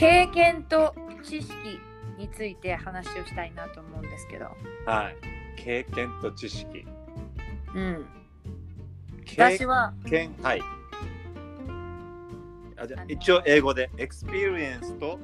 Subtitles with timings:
[0.00, 1.52] 経験と知識
[2.16, 4.46] について話をしたいなと思うんですけど。
[4.86, 5.16] はい。
[5.62, 6.86] 経験と知識。
[7.74, 8.06] うん。
[9.26, 10.62] 経私は、験、はい。
[12.78, 15.18] あじゃあ一応英語で、experience と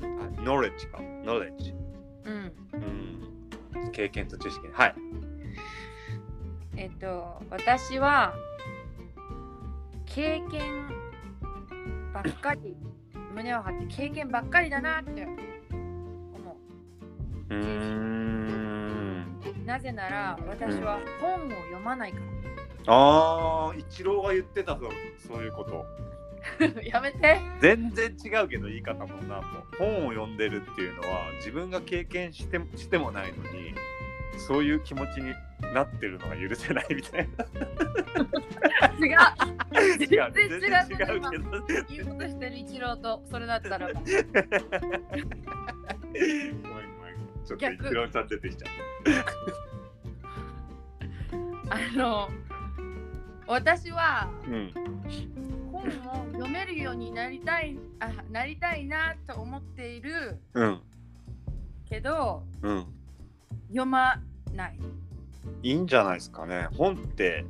[0.00, 0.96] あ knowledge か。
[1.22, 1.74] knowledge。
[2.24, 2.52] うん。
[2.72, 3.92] うん。
[3.92, 4.66] 経験と知識。
[4.72, 4.94] はい。
[6.78, 8.32] えっと、私は、
[10.06, 10.88] 経験
[12.14, 12.74] ばっかり、
[13.32, 16.56] 胸を張って経験ばっかりだなって思
[17.50, 19.26] うーん。
[19.62, 19.66] う。
[19.66, 22.18] なぜなら、私は本を読まないか
[22.86, 24.90] ああ、イチローが言ってたぞ、
[25.26, 25.84] そういうこと。
[26.58, 26.82] ら。
[26.82, 27.40] やめて。
[27.60, 33.74] 全然違うけど言い方もなもう本を読んでるっていうのは自分が経験してしてもないのに
[34.46, 35.32] そういう気持ちに
[35.74, 37.44] なってるのが許せないみたいな。
[38.98, 39.84] 違う。
[39.98, 40.06] 違う。
[40.06, 41.50] 全然違う全然違うけど。
[41.88, 43.88] 言おうとしてる一郎と、それだったら。
[43.92, 44.22] ごめん
[46.62, 46.92] ごめん。
[47.44, 48.68] ちょっとイチ逆ローちゃん出てきちゃ
[51.70, 52.28] あの、
[53.46, 54.72] 私はううん。
[55.72, 55.86] 本を
[56.32, 60.82] 読めるようになりたい、あなりたいなと思っているうん。
[61.88, 62.86] けど、うん。
[63.68, 64.20] 読ま
[64.54, 64.78] ない。
[65.62, 66.68] いいんじゃないですかね。
[66.76, 67.44] 本って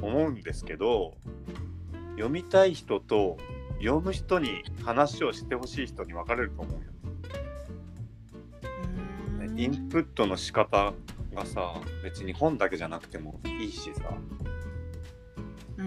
[0.00, 1.16] 思うんですけど
[2.12, 3.36] 読みたい人と
[3.80, 6.80] 読む人に話をしてほしい人に分かれると思うよ。
[9.56, 10.92] インプットの仕方
[11.34, 11.74] がさ
[12.04, 14.02] 別に本だけじゃなくてもいいしさ、
[15.78, 15.86] うん。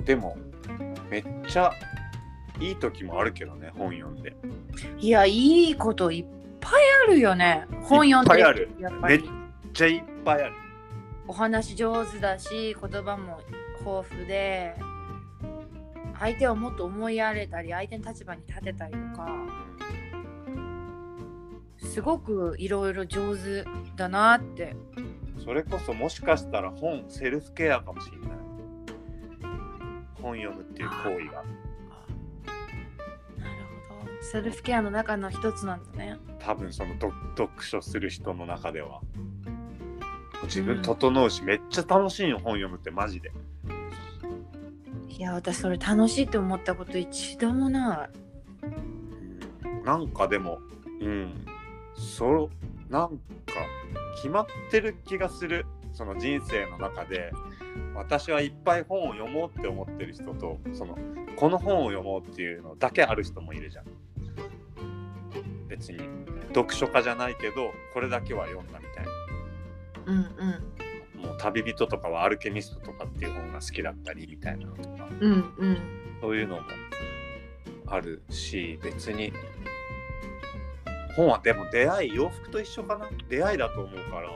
[0.00, 0.36] ん、でも
[1.10, 1.72] めっちゃ
[2.60, 4.36] いい時もあるけどね本読んで。
[5.00, 6.33] いや、いいこといっ
[6.64, 6.72] ぱい
[7.04, 7.66] あるよね。
[7.82, 9.30] 本読んでるやっぱりめっ
[9.72, 10.54] ちゃいっぱいある
[11.26, 13.40] お話上手だし、言葉も
[13.80, 14.74] 豊富で、
[16.18, 19.28] 相手をもっと思いやれたり、相手の立場に立てたりとか、
[21.78, 23.64] すごくいろいろ上手
[23.96, 24.76] だなって。
[25.44, 28.28] それこそもしかしたら本セルフケアかもしれない
[30.20, 31.44] 本読むっていう行為が。
[34.24, 36.16] セルフケアの中の一つなんだね。
[36.38, 39.00] 多分その読読書する人の中では。
[40.44, 43.32] 自分整うし、めっちゃ楽しいよ本読むってマジで。
[45.08, 48.08] いや、私それ楽しいって思ったこと一度もな
[48.62, 48.66] い。
[49.66, 49.84] うん。
[49.84, 50.58] なんかでも
[51.00, 51.46] うん。
[51.94, 53.16] そうなんか
[54.16, 57.32] 決まってる気がするその人生の中で。
[57.94, 60.96] 私はいっぱい本を読もうって思ってる人とその
[61.36, 63.84] この本を読もうっていうのだけある人もいるじゃん
[65.76, 65.98] 別に
[66.54, 69.04] 読書家じゃないけどこれだけは読んだみたい
[70.06, 70.26] うんうん。
[71.22, 75.78] なもう旅人とかはアルケミストとかっていう本が好きだったりみたいなのとかうんうん。
[76.20, 76.62] そういうのも
[77.86, 79.32] あるし別に
[81.16, 83.08] 本はでも出会い洋服と一緒かな？
[83.28, 84.30] 出会いだと思うから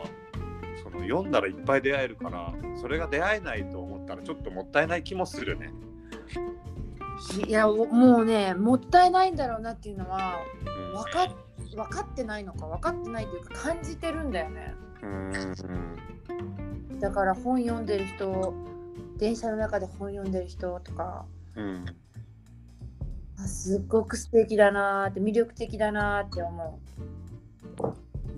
[0.82, 5.72] その読んだらいっぱい出会えるからそれが出会えないと思ったらちょっともったいない気もするね。
[7.48, 11.28] いや、おもうね、もったいないんだろうなっていうのは、うん分かっ
[11.75, 14.75] 分かってないのか分かってないというか感じてるんだよね。
[15.03, 16.99] うん。
[16.99, 18.54] だから本読んでる人
[19.16, 21.84] 電車の中で本読んでる人とかうん。
[23.38, 26.81] あすっごく素敵だなーって魅力的だなーって思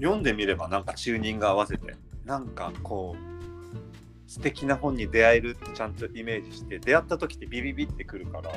[0.00, 1.94] 読んでみればなんかチューニング合わせて
[2.24, 8.54] なんかこう素敵な本に出会えるってちゃんとイメージして出会った時ってビビビってくるからう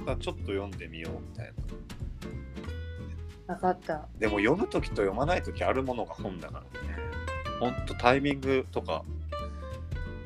[0.00, 0.06] うん。
[0.06, 1.52] らちょっと読んでみようみたいな
[3.54, 4.08] 分かった。
[4.18, 6.96] でも読む時と読まない時あるものが本だからね。
[7.60, 9.04] ほんとタイミングとか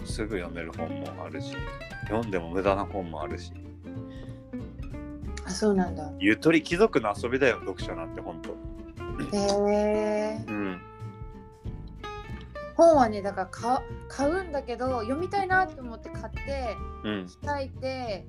[0.04, 1.54] すぐ読める本もあるし
[2.08, 3.52] 読んでも無駄な本もあるし。
[5.44, 6.10] あそうなんだ。
[6.18, 8.56] ゆとり貴族の遊びだよ読書なんてほんと。
[9.32, 10.44] へえ。
[10.48, 10.80] うん。
[12.76, 17.26] 本はねだから買買うんだけど読みたいなって思って買ってうん。
[17.44, 18.26] 開いて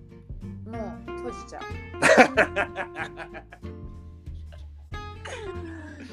[0.65, 1.63] もう閉じちゃう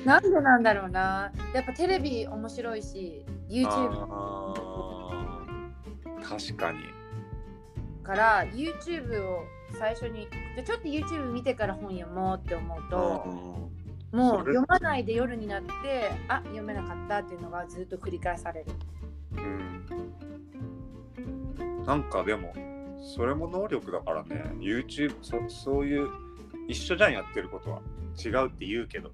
[0.04, 1.32] なんでなんだろうな。
[1.54, 4.06] やっぱテレビ面白いし YouTube
[6.22, 6.78] 確かに。
[8.02, 9.44] から YouTube を
[9.78, 13.24] 最初にじゃあちょっと YouTube 見てから本読もうって思うと、
[14.12, 18.66] もう読まないで夜になってあ読めなかったっていうのがずっと繰り返される。
[19.32, 19.86] うん。
[21.86, 22.52] なんかでも
[23.16, 24.44] それも能力だからね。
[24.58, 26.08] YouTube そそういう
[26.68, 27.80] 一緒じゃんやってることは
[28.22, 29.10] 違うって言うけど、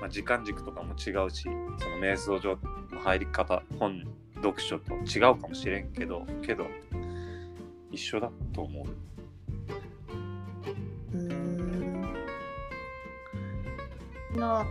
[0.00, 2.58] まあ、時間軸とかも違うしその瞑想上
[2.92, 4.04] の入り方本
[4.36, 6.66] 読書と違うかもしれんけどけど
[7.90, 8.86] 一緒だと思う。
[11.16, 12.02] うん。
[14.34, 14.64] の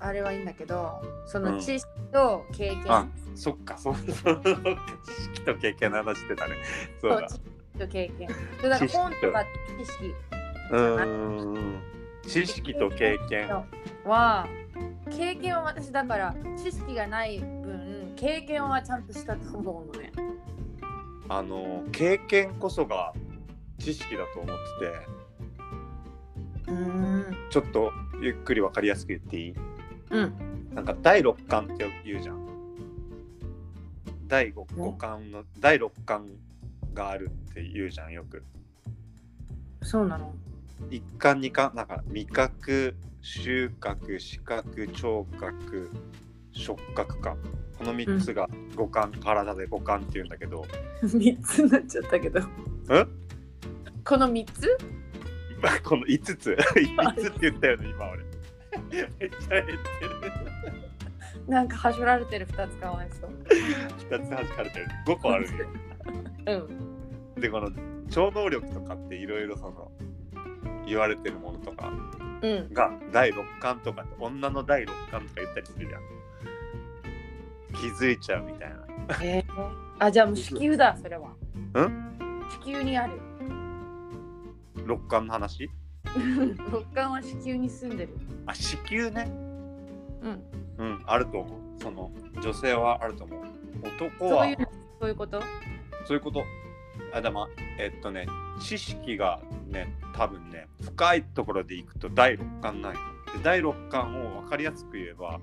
[0.00, 6.56] あれはいいんだけどその知識と経験、あそっか、そう そう知識と経験の話してたね。
[7.00, 7.28] そうだ。
[7.28, 7.34] 知。
[7.34, 8.28] 識と経験。
[8.28, 9.44] だから本とか
[9.78, 10.14] 知識
[10.72, 11.80] うーん。
[12.26, 13.48] 知識と経験。
[14.04, 14.46] は
[15.10, 20.12] 経験は私だから知識がない分経験はちゃんとしたと思うのね。
[21.28, 23.12] あの経験こそが
[23.78, 24.86] 知識だと思って
[26.66, 26.72] て。
[26.72, 27.36] うん。
[27.50, 29.54] ちょっとゆっくりわかりやすく言っていい？
[30.10, 30.68] うん。
[30.74, 32.46] なんか第六感って言うじゃん。
[34.26, 36.28] 第五五感の第六感
[36.94, 38.42] があるって言うじゃんよく。
[39.82, 40.32] そうなの
[40.90, 45.90] 一感二感なんか味覚収穫視覚聴覚
[46.52, 47.36] 触覚か
[47.78, 50.64] この3つが五感、体で五感って言うんだけど。
[51.02, 52.40] 3つになっちゃったけど。
[52.90, 53.04] え？
[54.04, 54.78] この3つ？
[55.84, 58.24] この5つ5つって言ったよね今俺。
[59.18, 59.78] めっちゃ減ってる。
[61.48, 63.30] なんかはしょられてる2つかわいそう。
[64.10, 64.86] 2つ弾かれてる。
[65.06, 65.66] 5個あるよ。
[66.46, 67.40] うん。
[67.40, 67.70] でこの
[68.10, 69.90] 超能力とかっていろいろその
[70.86, 71.92] 言われてるものとか
[72.42, 72.72] うん。
[72.72, 76.02] が第六感とか女の第六感とか言ったりするじゃん。
[77.74, 78.76] 気づいちゃうみたいな。
[79.22, 81.28] えー、あじゃあもう子宮だそれは。
[81.28, 81.34] ん？
[82.62, 83.18] 子宮にある。
[84.84, 85.70] 六感の話？
[86.70, 88.16] 六感は子宮に住んでる。
[88.46, 89.30] あ子宮ね。
[90.22, 90.42] うん。
[90.78, 91.82] うんあると思う。
[91.82, 92.10] その
[92.42, 93.40] 女性はあると思う。
[93.84, 94.44] 男は。
[94.44, 94.56] そういう
[95.00, 95.40] そういうこと？
[96.06, 96.44] そういうこと
[97.12, 97.48] あでも
[97.78, 98.26] えっとね
[98.60, 102.98] 知識がね多分ね深いところでいくと第六感ないで
[103.42, 105.40] 第六感を分かりやすく言えば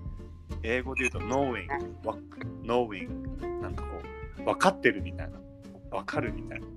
[0.63, 1.67] 英語で言うと knowing
[2.05, 2.15] わ
[2.63, 3.89] knowing なんかこ
[4.39, 5.39] う分かってるみたいな。
[5.91, 6.67] 分かるみたいな。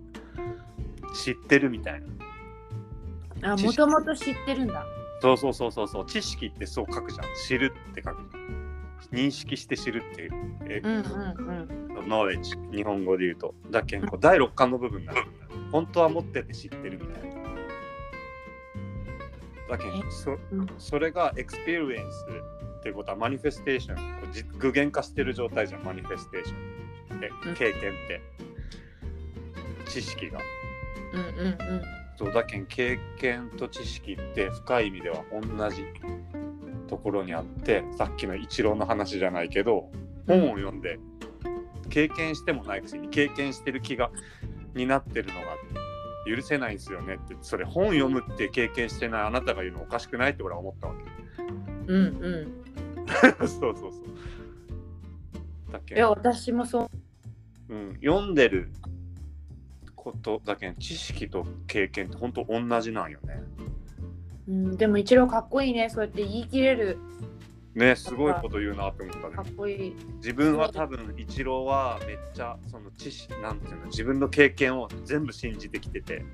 [1.14, 2.02] 知ってるみたい
[3.40, 3.52] な。
[3.52, 4.84] あもともと知ってるんだ。
[5.20, 6.06] そうそうそうそうそう。
[6.06, 7.26] 知識ってそう書くじゃん。
[7.46, 8.61] 知るって書くじゃん
[9.10, 10.32] 認識して知るっていう
[10.68, 12.06] えうんうんうん。
[12.06, 13.54] knowledge 日本語で言うと。
[13.70, 15.14] だけんこう第六感の部分が
[15.70, 17.42] 本当は持ってて知ってるみたいな。
[19.70, 20.66] だけんそうん。
[20.78, 22.26] それが experience
[22.78, 27.54] っていうことは manifestation こうじ具現化してる状態じゃん manifestation でうん。
[27.54, 28.20] 経験って。
[29.86, 30.40] 知識が。
[31.12, 31.82] うんうんうん。
[32.16, 35.84] そうだけん経験と知識って深い意味では同じ
[36.92, 39.90] ところにあってさっきのイチローの話じゃないけど
[40.28, 40.98] 本を読んで
[41.88, 44.10] 経験してもないくせに経験してる気が
[44.74, 45.56] になってるのが
[46.36, 50.94] 許せないんですよねってそれ本読むって経験してないあなたが言うのおかしくないって俺は思ったわ
[51.86, 52.02] うんう
[52.46, 52.52] ん。
[53.06, 53.92] け そうそうそう。
[55.72, 56.90] だけいや私もそ
[57.70, 57.74] う。
[57.74, 58.70] うん、読んでる
[59.96, 63.42] ことだけん知識と経験って本当同じなんよね
[64.48, 65.88] うん、でも一郎かっこいいね。
[65.88, 66.98] そうやって言い切れる。
[67.74, 69.34] ねすごいこと言うなって思ったね。
[69.36, 69.96] かっこいい。
[70.16, 76.24] 自分は多分イチローはめっちゃその知識なんていうの自分の経験を全部信じてきてて。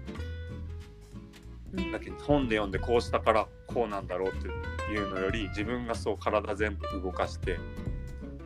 [1.75, 1.93] うん。
[1.93, 4.49] だけど本で読んでこうしたからこうなんだろうって
[4.93, 7.59] いうのより自分がそう体全部動かして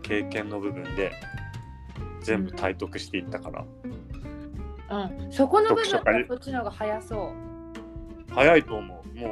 [0.02, 1.12] 経験の部分で
[2.20, 3.64] 全部体得していったから、
[4.90, 7.32] うん、そこの部分読書会がそっちの方が早そ
[8.34, 9.18] 早いと思う。
[9.18, 9.26] も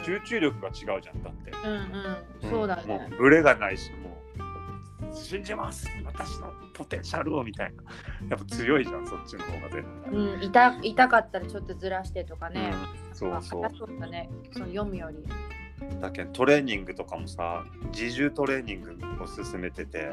[0.00, 1.72] う、集中力が違うじゃんだって、うん
[2.44, 2.50] うん。
[2.50, 4.16] そうだもねうブレがないしも
[5.10, 7.82] う信じます私のポテンシャルをみたいな。
[8.28, 12.72] やっぱ強いじゃんそっちの方が絶対、うん痛痛かったらちょっとずらしてとかね、
[13.10, 13.42] うん、そう。
[13.42, 15.24] そう早そうだねその読むより。
[16.00, 20.12] だけどトレーニングとかもさ自重トレーニングを進めてて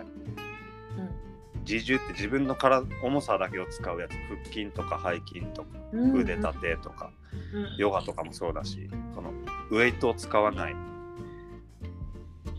[1.68, 4.14] 自重って自分の体重さだけを使うやつ。
[4.30, 6.16] 腹筋とか背筋とかうん。
[6.16, 7.12] 腕立てとか、
[7.54, 7.76] うん。
[7.78, 9.32] ヨガとかもそうだしその
[9.72, 10.76] ウェイトを使わない。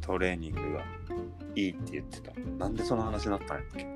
[0.00, 0.84] トレーニングが
[1.54, 2.32] いいって言ってた。
[2.58, 3.86] なんでその話になったんやっけ？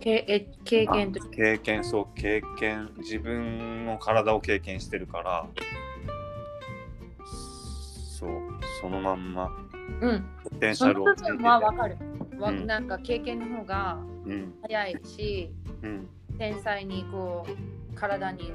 [0.00, 2.90] けえ経験経験そう経験。
[2.98, 5.46] 自分の体を経験してるから
[8.18, 8.30] そう
[8.80, 9.50] そのまんま。
[10.00, 10.24] うん。
[10.44, 11.14] ポテンシャルをか
[11.88, 11.96] る、
[12.38, 12.66] わうん。
[12.66, 14.13] なんか経験の方がうん
[14.62, 15.50] 早いし
[15.82, 18.52] うん天才にこう体に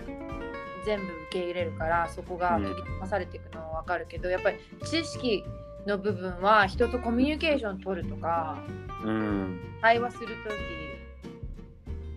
[0.85, 2.63] 全部受け入れるからそこがうん。
[2.63, 5.43] 研ぎ澄まされていくのはわかるけど、やっぱり知識
[5.85, 8.57] の部分は人とコミュニケーション取るとか
[9.03, 9.59] うん。
[9.81, 10.53] 会話するとき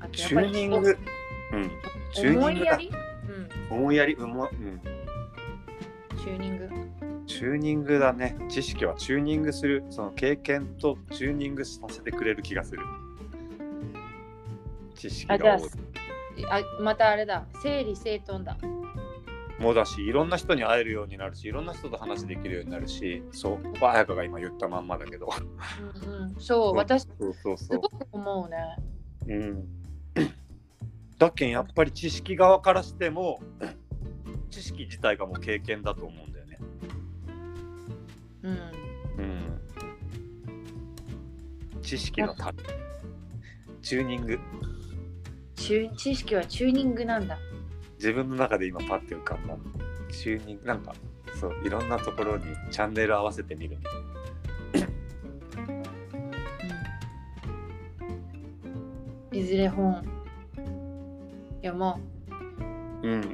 [0.00, 0.98] あとチューニング。
[1.52, 1.70] うん。
[2.12, 2.64] チューニングだ。
[2.64, 2.90] 思いやり、
[3.70, 4.80] うん、思いやりうもうん。
[6.18, 6.68] チューニング？
[7.26, 8.36] チューニングだね。
[8.48, 9.84] 知識はチューニングする。
[9.90, 12.82] その経験とチューニングさせてくれる気がする
[15.02, 15.70] 知識が多い。
[16.48, 17.44] あまたあれだ。
[17.60, 18.56] 整理整頓だ。
[19.58, 23.60] もだしいろんな人に会えるようになるしいろんな人と話できるようになるしそう。
[23.80, 25.28] 彩香が今言ったまんまだけど。
[26.06, 26.34] うんうん。
[26.38, 27.58] そう私そうそうそう。
[27.58, 28.76] すごく思うね。
[29.26, 29.68] うん。
[31.18, 33.40] だけんやっぱり知識側からしても
[34.50, 36.58] 知識自体がもう経験だと思うんだよね。
[38.42, 38.52] うん。
[38.52, 39.60] うん。
[41.82, 42.52] 知識のた
[43.82, 44.38] チューニング
[45.62, 47.38] チュ知識はチューニングなんだ。
[47.96, 49.54] 自分の中で今パッて浮かんだ。
[50.10, 50.92] チューニングなんか
[51.38, 53.90] そういろんなところにチャンネル合わせてみるみた
[54.80, 54.88] い
[59.30, 59.38] うん。
[59.38, 60.04] いずれ本。
[61.62, 62.00] 読も
[63.04, 63.08] う。
[63.08, 63.22] ん。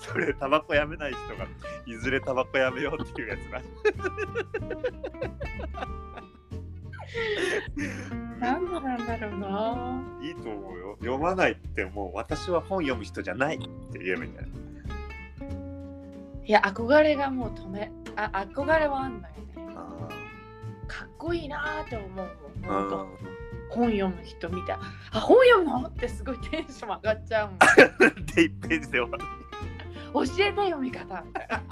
[0.00, 1.46] それタバコやめない人が
[1.84, 3.58] いずれタバコやめようっていうやつな。
[5.86, 5.91] う
[8.40, 10.02] なんでなんだろうな。
[10.22, 10.96] いいと思うよ。
[11.00, 13.58] 読まないってもう私は本読む人じゃないっ
[13.92, 14.50] て言えばいいんじゃない
[16.44, 17.90] いや憧れがもう止め。
[18.16, 19.74] あ憧れはあんのよね。
[19.76, 20.08] あ
[20.88, 22.26] かっこいいなーって思うもん。
[22.26, 23.06] あほんと
[23.70, 24.78] 本読む人見た
[25.12, 25.88] あ本読むの？
[25.88, 27.58] ってすごいテンション上がっちゃうもん。
[28.26, 29.24] で1ページで終わる。
[30.12, 31.62] 教えて読み方みたいな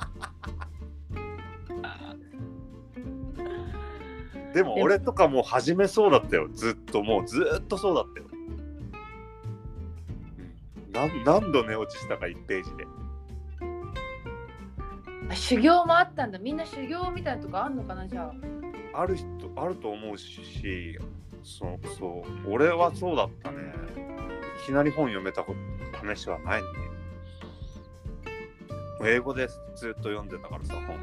[4.54, 6.48] でも俺とかもう始めそうだったよ。
[6.52, 8.26] ずっともうずっとそうだったよ。
[10.92, 12.86] なん何度寝落ちしたか1ページで。
[15.30, 16.38] あ修行もあったんだ。
[16.38, 18.32] みんな修行みたいなとこあんのかなじゃ
[18.92, 19.02] あ。
[19.02, 19.26] ある人
[19.56, 20.98] あると思うし
[21.44, 22.52] そうそう。
[22.52, 23.72] 俺はそうだったね。
[24.62, 25.54] いきなり本読めたこ
[26.02, 26.68] と試しはないね。
[29.04, 30.98] 英語でずっと読んでたからさ本。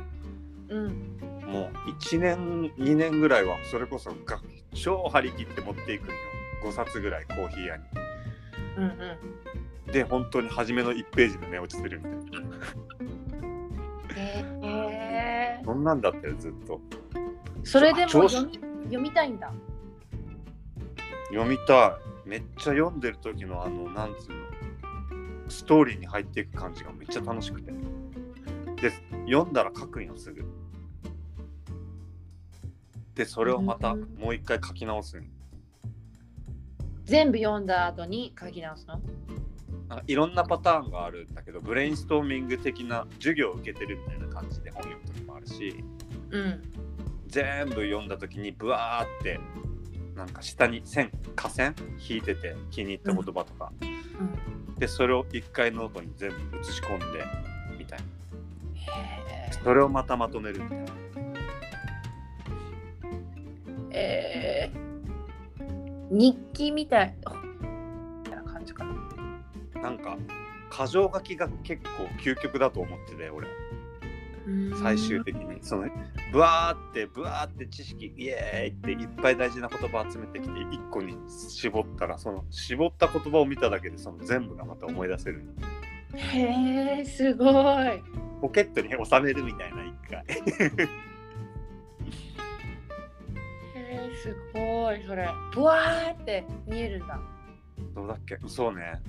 [0.70, 4.42] うんもう1年2年ぐらいはそれこそが
[4.74, 6.14] 超張り切って持っていくんよ。
[6.64, 7.84] 5冊ぐらいコーヒー屋に。
[8.78, 8.88] うんう
[9.90, 9.92] ん。
[9.92, 12.50] で本当に初めの1ページで寝落ちするみたいな。
[14.16, 15.64] へえ。
[15.64, 16.82] そんなんだったよずっと。
[17.64, 19.54] それでも読み読みたいんだ。
[21.30, 22.30] 読みたい。
[22.30, 24.38] めっちゃ読んでる時のあのなんつうの。
[25.48, 27.72] ストーリーに入っていく感じがめっちゃ楽しくて。
[28.82, 28.92] で
[29.26, 30.46] 読んだら書くんよすぐ
[33.18, 34.16] でそれをまたうん。
[34.20, 35.24] もう一回書き直すん？
[35.24, 35.30] よ
[37.04, 39.02] 全部読んだ後に書き直すの？
[39.90, 45.84] なんかいろんなパターンがあるんだけどブレインストーミング的な授業を受けてるみたいな感じで本読む時もあるし。
[46.30, 46.62] うん。
[47.28, 49.40] 全部読んだ時にブワーって
[50.16, 51.76] なんか下に線下線？
[52.08, 53.72] 引いてて気に入った言葉とか、
[54.78, 57.06] でそれを一回ノートに全部写し込んで
[57.78, 58.06] みたいな。
[58.94, 60.86] へそれをまたまとめるみたいな
[63.98, 67.16] えー、日記みたい
[68.30, 68.86] な感じか
[69.74, 69.82] な。
[69.82, 70.18] なんか
[70.72, 71.90] 箇条書きが結構
[72.22, 73.48] 究極だと思ってて俺。
[74.82, 75.58] 最終的に。
[75.62, 75.90] その
[76.32, 85.44] ブワーってブワーって知識イエーイっていっぱい大事な言葉集めてきて一個に絞ったらその絞った言葉を見ただけでその全部がまた思い出せる。
[86.14, 87.46] へえすご
[87.84, 88.02] い。
[88.42, 90.24] ポケットに収めるみたいな一回
[94.24, 95.28] すごいそれ。
[95.54, 97.20] ブワーって見えるんだ。
[97.96, 98.38] どうだっけ？
[98.48, 99.02] そうね。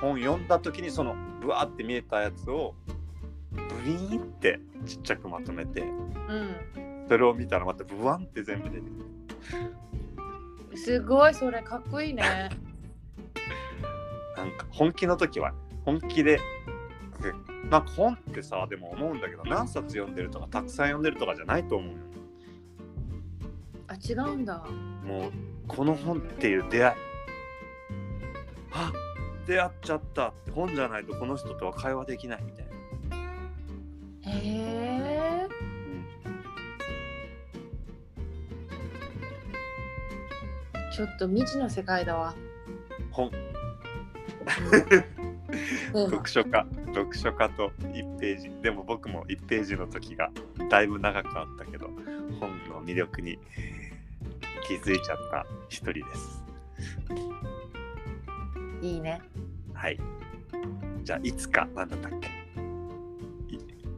[0.00, 2.74] 本読んだ時にそのブワーって見えたやつを
[3.52, 7.06] ブリーンってちっちゃくまとめてうん。
[7.08, 8.86] それを見たらまたブワンって全部出てく
[10.72, 10.76] る。
[10.76, 12.22] すごいそれかっこいいね。
[14.36, 15.52] なんか本気の時は
[15.84, 16.38] 本気で
[17.20, 17.32] で
[17.70, 21.98] なんか本ってさでも思うんだけど何冊読んでるとかたくさん読んでるとかじゃないと思うよ
[23.94, 24.64] あ違うんだ。
[25.04, 25.32] もう
[25.68, 26.96] この本っていう出会い。
[28.72, 28.92] あ
[29.46, 32.72] 出会っちゃったって本じゃないとこの人とは会話できないみたいな、
[34.32, 35.48] へえ
[40.92, 42.34] ちょっと未知の世界だわ。
[43.12, 43.30] 本。
[45.92, 46.10] うん。
[46.10, 46.66] 読書家。
[46.86, 48.50] 読書家と1ページ。
[48.62, 50.30] でも僕も1ページの時が
[50.70, 51.90] だいぶ長くあったけど
[52.40, 53.38] 本の魅力に
[54.66, 56.44] 気づいちゃった一人です。
[58.80, 59.20] いいね。
[59.72, 59.98] はい。
[61.02, 62.28] じゃあいつか何だったっけ？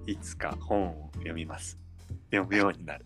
[0.07, 1.79] いいつか本を読みます。
[2.31, 3.05] 読むようになる。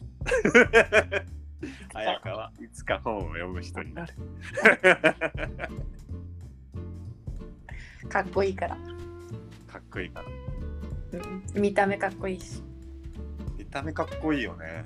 [1.95, 4.15] 綾 香はいつか本を読む人になる。
[8.09, 8.77] かっこいいから、
[9.69, 10.29] かっこいいかな
[11.55, 12.63] うん、見た目かっこいいし、
[13.59, 14.85] 見た目かっこいいよね。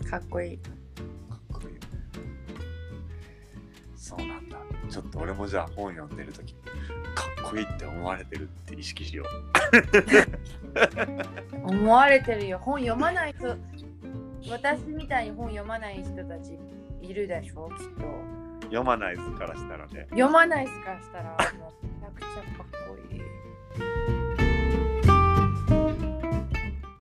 [0.00, 0.58] うん、かっこいい
[4.06, 4.56] そうなんだ。
[4.88, 9.24] ちょっと俺もじゃあ本読んでる時かっこいいって思われてるって意識しよ
[11.66, 12.58] 思われてるよ。
[12.58, 13.56] 本読まない人
[14.48, 16.56] 私みたいに本読まない人たち
[17.02, 18.06] いるでしょきっと。
[18.06, 20.06] う読まないからしたらね。
[20.10, 24.15] 読まない人からしたらもうめちゃくちゃかっこいい